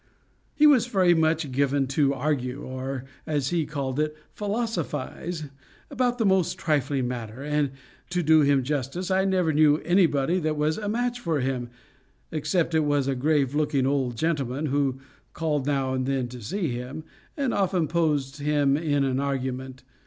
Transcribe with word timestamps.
He 0.55 0.65
was 0.65 0.87
very 0.87 1.13
much 1.13 1.51
given 1.51 1.85
to 1.89 2.11
argue, 2.11 2.63
or, 2.63 3.05
as 3.27 3.49
he 3.49 3.67
called 3.67 3.99
it, 3.99 4.17
philosophize, 4.33 5.43
about 5.91 6.17
the 6.17 6.25
most 6.25 6.57
trifling 6.57 7.07
matter, 7.07 7.43
and 7.43 7.69
to 8.09 8.23
do 8.23 8.41
him 8.41 8.63
justice, 8.63 9.11
I 9.11 9.25
never 9.25 9.53
knew 9.53 9.77
anybody 9.85 10.39
that 10.39 10.57
was 10.57 10.79
a 10.79 10.89
match 10.89 11.19
for 11.19 11.39
him, 11.39 11.69
except 12.31 12.73
it 12.73 12.79
was 12.79 13.07
a 13.07 13.13
grave 13.13 13.53
looking 13.53 13.85
old 13.85 14.17
gentleman 14.17 14.65
who 14.65 14.97
called 15.33 15.67
now 15.67 15.93
and 15.93 16.07
then 16.07 16.27
to 16.29 16.41
see 16.41 16.69
him, 16.69 17.03
and 17.37 17.53
often 17.53 17.87
posed 17.87 18.37
him 18.37 18.75
in 18.75 19.03
an 19.03 19.19
argument. 19.19 19.83